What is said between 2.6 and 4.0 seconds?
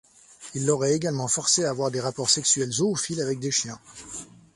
zoophiles avec des chiens.